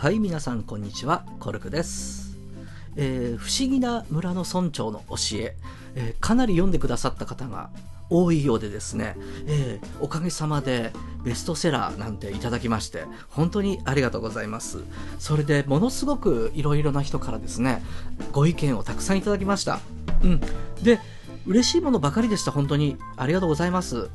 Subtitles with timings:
[0.00, 1.26] はい皆さんこんにちは。
[1.40, 2.34] コルクです、
[2.96, 5.56] えー不思議な村の村長の教え。
[5.94, 7.68] えーかなり読んでくださった方が
[8.08, 9.14] 多いようでですね、
[9.46, 14.78] えーおかげさまでベストセラーなんていただきまして本当にありがとうございます。
[15.18, 17.82] それでものすごくいろいろな人からですね
[18.32, 19.80] ご意見をたくさんいただきました。
[20.24, 20.40] うん。
[20.82, 20.98] で
[21.46, 24.10] 嬉しいものばかりでした本当にありがとうございます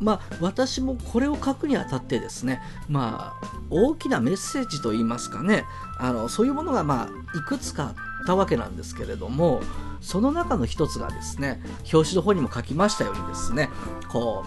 [0.00, 5.64] まあ私もこれを書くにあたってですねまあ大きなメッセージといいますかね
[5.98, 7.94] あのそういうものがまあいくつかあっ
[8.26, 9.60] たわけなんですけれども
[10.00, 11.62] その中の一つがですね
[11.92, 13.68] 表紙の方にも書きましたようにですね
[14.08, 14.44] こ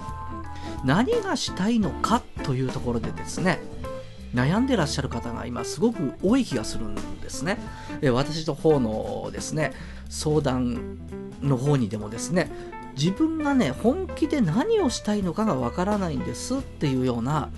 [0.84, 3.60] う何がしたいのかというところでですね
[4.34, 7.58] 悩んでらっしゃる方が今すごく多い気がするんですね。
[8.02, 9.72] え私の方のですね
[10.10, 10.98] 相談
[11.46, 12.52] の方にでもですね
[12.98, 17.50] 自分がね本気で何をしたいのかがわからないんですっていうような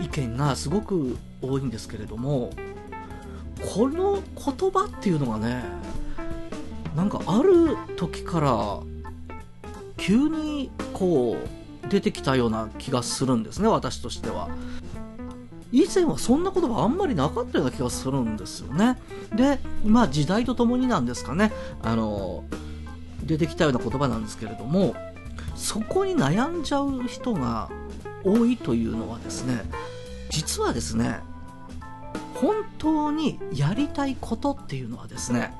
[0.00, 2.50] 意見がすごく多いんですけれども
[3.74, 5.62] この言葉っていうのがね
[6.96, 8.80] なんかある時から
[9.96, 11.36] 急にこ
[11.84, 14.48] う出てきたような気がするんですね私としては。
[15.74, 18.98] 以前はそんな言葉あんまりなかったような気がするんですよね。
[19.34, 21.50] でまあ時代とともになんですかね。
[21.82, 22.44] あの
[23.24, 24.94] 出てきたような言葉なんですけれども
[25.54, 27.70] そこに悩んじゃう人が
[28.24, 29.62] 多いというのはですね
[30.30, 31.20] 実はですね
[32.34, 35.52] 本当にやりたいことっていうのはですね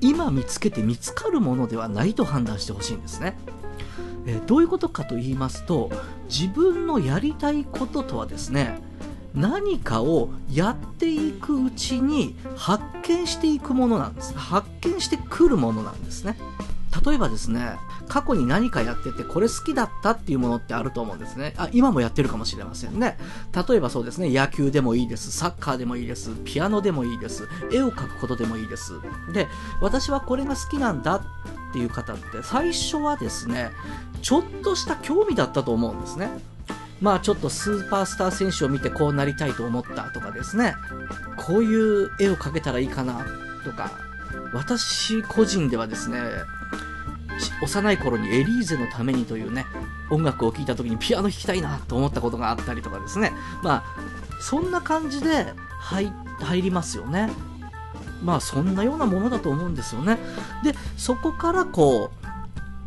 [0.00, 3.36] 今見つけて見つかるものではないと判断してほしいんですね、
[4.26, 5.90] えーどういうことかと言いますと
[6.28, 8.80] 自分のやりたいこととはですね
[9.36, 14.32] 何かをやっていくうちに発見していくものなんです。
[14.36, 16.38] 発見してくるものなんですね。
[17.06, 17.76] 例えばですね
[18.08, 21.54] 過去に何かやっててこれ好きだったっていうものってあると思うんですね。
[21.56, 23.16] あ今もやってるかもしれませんね。
[23.68, 25.30] 例えばそうですね野球でもいいです。
[25.30, 26.30] サッカーでもいいです。
[26.44, 27.48] ピアノでもいいです。
[27.72, 28.94] 絵を描くことでもいいです。
[29.32, 29.46] で
[29.80, 31.22] 私はこれが好きなんだっ
[31.72, 33.70] ていう方って最初はですね
[34.22, 36.30] ちょっとした興味だったと思うんですね。
[37.00, 40.74] まあちょっとスーパースター選手を見てこうなりたいと思ったとかですね。
[41.36, 43.24] こういう絵を描けたらいいかな
[43.64, 43.90] とか
[44.52, 46.20] 私個人ではですね
[47.62, 49.66] 幼い頃にエリーゼのためにというね
[50.10, 53.32] 音楽を聴いた時にピアノ弾きたいなと思ったことがあったりとかですね。
[53.62, 53.84] まあ
[54.40, 57.30] そんな感じで入入りますよね。
[58.22, 60.18] まあそんなようなものだと思うんですよね。
[60.62, 62.25] でそこからこう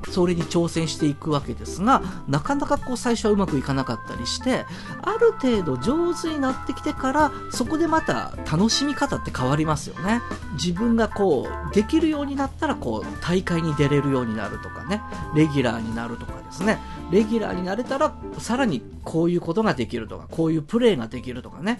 [0.09, 4.65] それに挑戦していくわけですがなかなかこう最初はうまくいかなかったりして
[5.01, 10.21] ある程度上手になってきてからそこでまた楽しみ方って変わりますよね。
[10.53, 15.01] 自分がこうできるようになったらこう大会に出れるようになるとかね。
[15.35, 16.79] レギュラーになるとかですね。
[17.11, 21.79] レギュラーになれたらさらにこういうことができるとかこういうプレーができるとかね。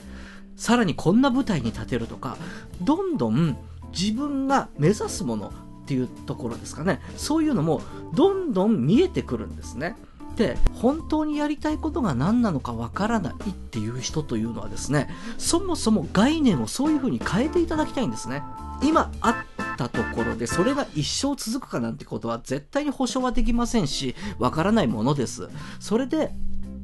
[0.55, 2.37] さらにこんな舞台に立てるとか。
[2.81, 3.57] どんどん
[3.91, 5.51] 自分が目指すもの
[5.89, 7.01] っていうところですかね。
[7.17, 7.81] そういうのも
[8.13, 9.95] どんどん見えてくるんですね。
[10.35, 18.43] で本当にやりたいことが何なのかわからないっていう人というのはですねそもそも概念をそういう風に変えていただきたいんですね。
[18.83, 25.49] 今あったところでそれが一生続くかなんてことは絶対に保証はできませんしわからないものです。
[25.79, 26.31] それで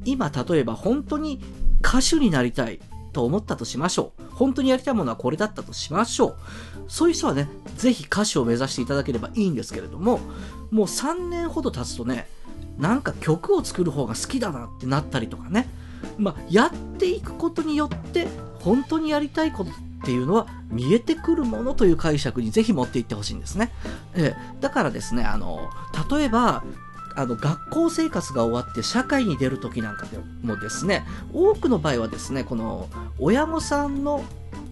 [0.04, 1.40] 今例えば本当に
[1.80, 2.80] 歌手になりたい。
[3.16, 4.22] と思ったとしましょう。
[4.34, 6.36] 本当にやりたいものはこれだったとしましょう。
[6.86, 10.20] そういう人はねぜひ歌手を目指していただければいいんですけれども
[10.70, 12.28] もう3年ほど経つとね
[12.76, 15.66] なんか曲を作る方が好きだなってなったりとかね。
[16.18, 18.28] まあ、やっていくことによって
[18.60, 23.72] 本当にやりたいことっていうのは見えてくるものという解釈にぜひ持っていってほしいんですね、
[24.14, 25.70] ええだからですねあの
[26.10, 26.64] 例えば
[27.16, 32.88] あの学校生活が終わって社会に出る時なんかでもですね多くの場合はですねこの
[33.18, 34.24] 親御さんの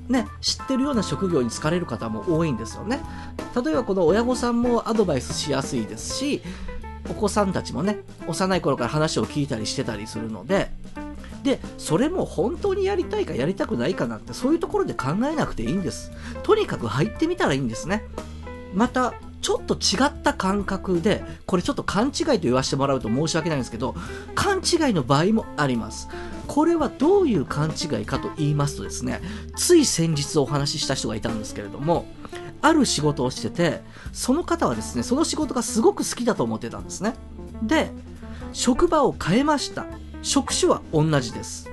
[0.09, 3.01] ね、知ってるような職業に就かれる方も多いんですよね。
[3.57, 6.43] 例えばこの親御さんもアドバイスしやすいですし
[7.09, 10.71] お子さんたちもね幼い頃から話を聞いたりしてたりするので
[11.43, 16.11] でそれも本当にやりたいかやりたくないかなんてそういうところで考えなくていいんです。
[16.43, 18.05] とにかく入ってみたらいいんですね。
[18.75, 19.15] また
[19.45, 23.95] ちょっと違った感覚でこれちょっと勘違いと言わせてもらうと申し訳ないんですけど
[24.35, 26.09] 勘違いの場合もあります。
[26.47, 29.21] これはどういう勘違いかと言いますとですね
[29.55, 32.07] つい先日お話しした人がいたんですけれども
[32.63, 33.83] ある仕事をしてて
[34.15, 37.13] その方はですねその仕事がすごく好きだと思ってたんですね。
[37.63, 37.91] で
[38.55, 39.85] 職場を変えました。
[40.23, 41.71] 職種は同じです。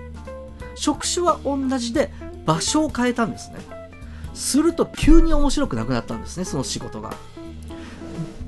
[0.76, 2.12] 職種は同じで
[2.46, 3.60] 場所を変えたんですね。
[4.34, 7.14] すると急に面白くなくなったんですねその仕事が。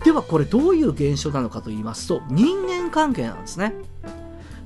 [0.04, 3.74] ではこれどういう現象なのかと言いますと人間関係なんですね。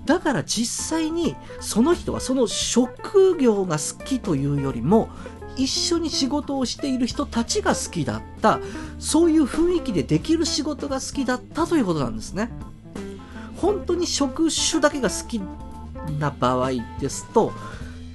[0.05, 5.09] だから実際にその人はその職業が好きというよりも
[5.57, 8.59] 一緒に仕事をしている人たちが好きだった
[8.99, 12.49] そういう雰囲気でできる仕事が好きだったということなんですね。
[13.57, 15.41] 本当に職種だけが好き
[16.19, 17.51] な場合ですと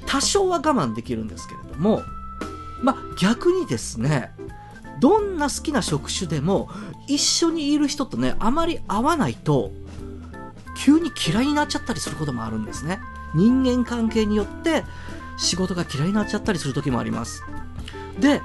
[0.07, 2.03] 多少は我慢できるんですけれども
[2.81, 4.33] まあ逆にですね
[5.03, 6.71] どんな好きな職種でも
[7.09, 9.73] 一緒にいる人とねあまり合わないと
[10.77, 13.01] 急に嫌いになっちゃったりすることもあるんですね。
[13.35, 14.85] 人間関係によって
[15.37, 17.43] 仕事が嫌いになっちゃったりする時もあります。
[18.21, 18.41] で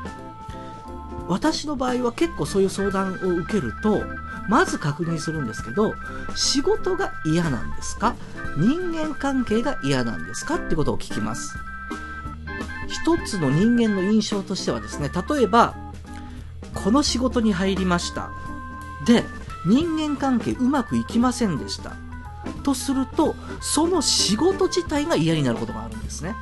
[1.27, 4.01] 私の場合は結構そういう相談を受けると
[4.49, 5.93] まず確認するんですけど
[6.35, 8.15] 仕事が嫌なんですか？
[8.57, 10.55] 人間関係が嫌なんですか？
[10.55, 11.55] ってことを聞きます。
[12.87, 15.75] 一つの人間の印象としてはですね例えば
[16.83, 18.29] この仕事に入りました。
[19.05, 19.23] で
[19.65, 21.93] 人間関係うまくいきませんでした。
[22.63, 26.35] とするとその仕事自体が嫌になることがあるんですね。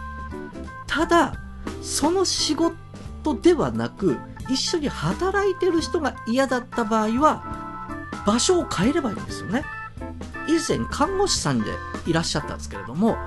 [0.88, 1.34] ただ
[1.82, 4.18] その仕事ではなく
[4.50, 7.44] 一緒に働いてる人が嫌だった場合は
[8.26, 9.64] 場所を変えればいいんですよね。
[10.48, 11.66] 以前看護師さんで
[12.06, 13.18] いらっしゃったんですけれども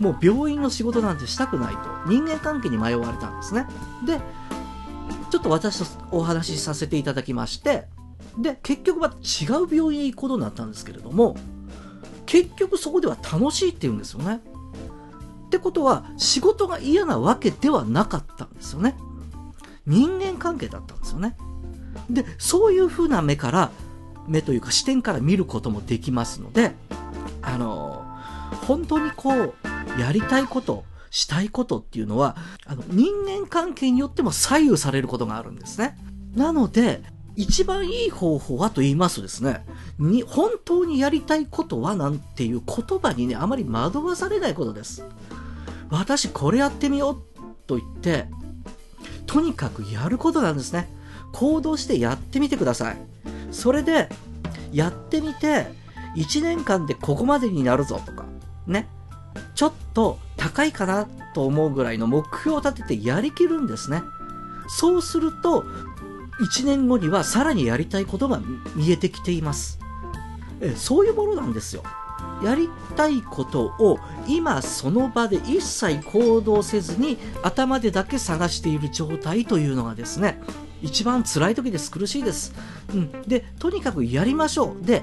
[0.00, 1.80] もう病院の仕事なんてしたくないと。
[2.06, 3.66] 人間関係に迷われたんですね。
[4.06, 4.20] で
[5.32, 7.86] ちょっと私とお話しさせていただきまして
[8.36, 11.36] で結局は違う病院へ行くことになったんですけれども
[12.26, 14.40] 結局そこでは楽しいって言うんですよね。
[15.46, 18.94] ってことは仕事が嫌なわけではなかったんですよね。
[19.86, 21.34] 人間関係だったんですよね。
[22.10, 23.70] でそういう風な目から
[24.28, 26.74] 目というか視点から見ることもできますので
[27.40, 28.04] あの
[28.66, 29.54] 本当にこう
[29.98, 32.36] やりたいことしたいことっていうのは
[32.66, 35.96] あの人間関係によっても左右されることがあるんですね
[36.34, 37.02] なので
[37.36, 39.64] 一番いい方法はと言いますとですね
[40.00, 45.04] に本当にやりたいことはなんていう言葉にねあまり惑わされないことです
[45.92, 47.22] 私これやってみよう
[47.66, 48.26] と言って、
[49.26, 50.88] とにかくやることなんですね。
[51.32, 52.96] 行動してやってみてください。
[53.50, 54.08] それで、
[54.72, 55.66] やってみて、
[56.16, 58.24] 1年間でここまでになるぞとか、
[58.66, 58.88] ね。
[59.54, 64.02] ちょっと高いかなと思うぐらいの目標を立ててやりきるんですね。
[64.68, 65.64] そうすると、
[66.40, 68.40] 1年後にはさらにやりたいことが
[68.74, 69.78] 見えてきています。
[70.60, 71.84] えそういうものなんですよ。
[72.42, 80.40] やりたいことを今その場で一切行動せずに頭でだけ探している状態というのがですね
[80.82, 82.52] 一番辛い時です苦しいです、
[82.92, 85.02] うん、でとにかくやりましょうで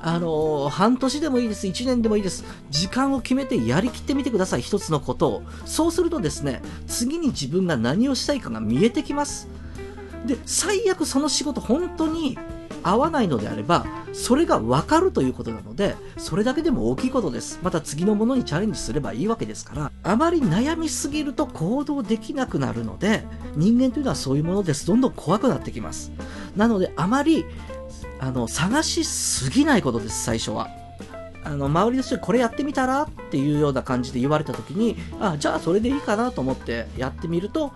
[0.00, 2.44] あのー、半年でもいいです、1年でもいいです。
[2.70, 5.42] 時間を決めてやりきってみてください、一つのことを。
[5.64, 9.48] そうするとですね、次に自分が何をしたいかが見えてきます。
[10.26, 12.38] で、最悪その仕事本当に
[12.82, 17.58] 合わないのであれば、それが分かるということなので、それだけでも大きいことです。
[17.62, 23.24] また次のものにチャレンジすればいいわけですから、あまり悩みすぎると行動できなくなるので、
[23.56, 24.86] 人間というのはそういうものです。
[24.86, 26.12] どんどん怖くなってきます。
[26.56, 27.44] なので、あまり、
[28.18, 30.68] あの、探しすぎないことです、最初は。
[31.44, 37.72] あの、周りの人にこれやってみたらっていうような感じで言われた時に、あ、じゃあそれでいいかなと思ってやってみると、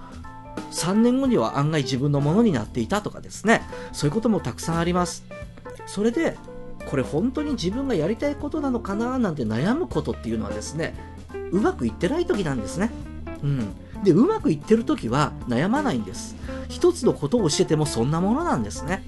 [0.72, 3.62] 3年後には案外自分のものになっていたとかですね。
[3.92, 5.24] そういうこともたくさんあります。
[5.86, 6.36] それで
[6.86, 10.94] これ本当に自分がやりたいことなのかななんて悩むことっていうのはですね
[11.52, 12.90] うまくいってない時なんですね。
[13.42, 13.74] うん。
[14.02, 16.36] でうまくいってる時は悩まないんです。
[16.68, 19.04] 一つのことを教えてもそんなものなんですね。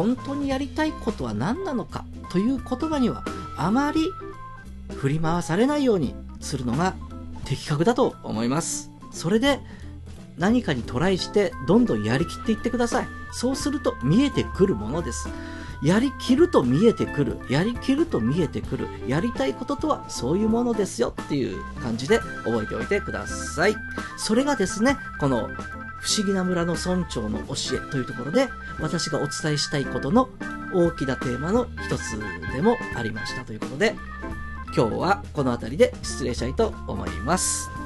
[0.00, 3.22] 本当にやりたいことは何なのかという言葉には
[3.58, 4.00] あまり
[4.96, 6.94] 振り回されないようにするのが
[7.44, 9.60] 的確だと思いますそれで
[10.38, 13.08] 何かにトライしてどんどんやりきっていってください。
[13.30, 15.28] そうすると見えてくるものです。
[15.82, 17.38] やりきると見えてくる。
[17.48, 18.88] やりきると見えてくる。
[19.06, 23.76] やりたいこととはそういうものですよっていう感じで覚えておいてください。
[24.18, 25.48] それがですね、この
[26.00, 28.48] 不思議な村の村長の教えというところで
[28.80, 30.28] 私がお伝えしたいことの
[30.74, 32.18] 大きなテーマの一つ
[32.52, 33.94] でもありましたということで
[34.74, 37.79] 今日はこの辺りで失礼したいと思います。